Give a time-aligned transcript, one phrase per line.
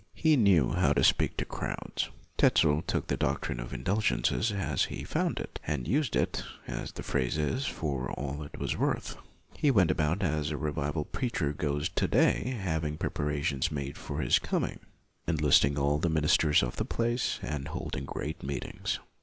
[0.15, 2.09] He knew how to speak to crowds.
[2.35, 7.03] Tetzel took the doctrine of indulgences as he found it, and used it, as the
[7.03, 9.15] phrase is, for all it was worth.
[9.55, 14.39] He went about as a revival preacher goes to day, having preparations made for his
[14.39, 14.79] coming,
[15.27, 18.97] enlist LUTHER 7 ing all the ministers of the place, and holding great meetings.